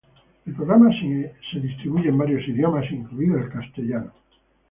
[0.47, 4.11] El programa es distribuido en varios idiomas, incluido el español.